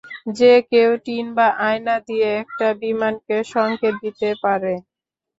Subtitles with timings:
[0.37, 4.73] যে কেউ টিন বা আয়না দিয়ে একটা বিমানকে সংকেত দিতে পারে।